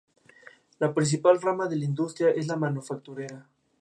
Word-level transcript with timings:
La 0.79 0.95
principal 0.95 1.39
rama 1.39 1.67
de 1.67 1.75
la 1.75 1.85
industria 1.85 2.31
es 2.31 2.47
la 2.47 2.55
manufacturera. 2.55 3.47